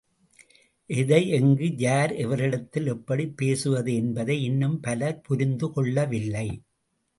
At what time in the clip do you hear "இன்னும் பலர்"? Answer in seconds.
4.43-5.21